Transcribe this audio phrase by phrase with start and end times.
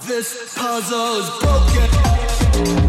[0.00, 2.87] This puzzle is broken.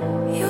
[0.00, 0.49] You